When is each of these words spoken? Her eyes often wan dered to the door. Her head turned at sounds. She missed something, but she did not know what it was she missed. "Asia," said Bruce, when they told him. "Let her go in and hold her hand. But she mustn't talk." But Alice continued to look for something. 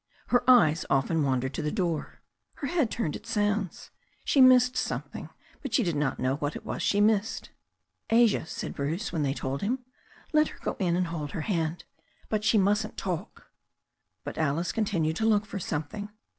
Her 0.29 0.43
eyes 0.49 0.83
often 0.89 1.21
wan 1.23 1.41
dered 1.41 1.51
to 1.53 1.61
the 1.61 1.71
door. 1.71 2.23
Her 2.55 2.65
head 2.65 2.89
turned 2.89 3.15
at 3.15 3.27
sounds. 3.27 3.91
She 4.25 4.41
missed 4.41 4.75
something, 4.75 5.29
but 5.61 5.75
she 5.75 5.83
did 5.83 5.95
not 5.95 6.17
know 6.17 6.37
what 6.37 6.55
it 6.55 6.65
was 6.65 6.81
she 6.81 6.99
missed. 6.99 7.51
"Asia," 8.09 8.47
said 8.47 8.73
Bruce, 8.73 9.13
when 9.13 9.21
they 9.21 9.35
told 9.35 9.61
him. 9.61 9.85
"Let 10.33 10.47
her 10.47 10.57
go 10.59 10.75
in 10.79 10.95
and 10.95 11.05
hold 11.05 11.33
her 11.33 11.41
hand. 11.41 11.83
But 12.29 12.43
she 12.43 12.57
mustn't 12.57 12.97
talk." 12.97 13.51
But 14.23 14.39
Alice 14.39 14.71
continued 14.71 15.17
to 15.17 15.27
look 15.27 15.45
for 15.45 15.59
something. 15.59 16.09